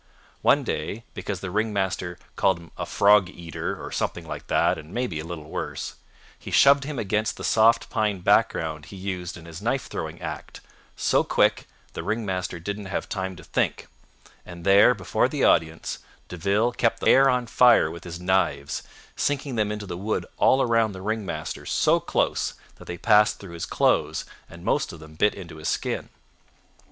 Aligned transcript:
One 0.41 0.63
day, 0.63 1.03
because 1.13 1.41
the 1.41 1.51
ring 1.51 1.71
master 1.73 2.17
called 2.35 2.57
him 2.57 2.71
a 2.75 2.87
frog 2.87 3.29
eater, 3.29 3.79
or 3.79 3.91
something 3.91 4.25
like 4.25 4.47
that 4.47 4.79
and 4.79 4.91
maybe 4.95 5.19
a 5.19 5.23
little 5.23 5.47
worse, 5.47 5.93
he 6.39 6.49
shoved 6.49 6.85
him 6.85 6.97
against 6.97 7.37
the 7.37 7.43
soft 7.43 7.87
pine 7.91 8.21
background 8.21 8.85
he 8.85 8.95
used 8.95 9.37
in 9.37 9.45
his 9.45 9.61
knife 9.61 9.85
throwing 9.85 10.19
act, 10.19 10.59
so 10.95 11.23
quick 11.23 11.67
the 11.93 12.01
ring 12.01 12.25
master 12.25 12.59
didn't 12.59 12.87
have 12.87 13.07
time 13.07 13.35
to 13.35 13.43
think, 13.43 13.85
and 14.43 14.65
there, 14.65 14.95
before 14.95 15.29
the 15.29 15.43
audience, 15.43 15.99
De 16.29 16.35
Ville 16.35 16.71
kept 16.71 16.99
the 16.99 17.05
air 17.11 17.29
on 17.29 17.45
fire 17.45 17.91
with 17.91 18.03
his 18.03 18.19
knives, 18.19 18.81
sinking 19.15 19.53
them 19.55 19.71
into 19.71 19.85
the 19.85 19.97
wood 19.97 20.25
all 20.37 20.63
around 20.63 20.93
the 20.93 21.01
ring 21.03 21.27
master 21.27 21.63
so 21.63 21.99
close 21.99 22.55
that 22.77 22.85
they 22.85 22.97
passed 22.97 23.39
through 23.39 23.53
his 23.53 23.67
clothes 23.67 24.25
and 24.49 24.65
most 24.65 24.91
of 24.91 24.99
them 24.99 25.13
bit 25.13 25.35
into 25.35 25.57
his 25.57 25.69
skin. 25.69 26.09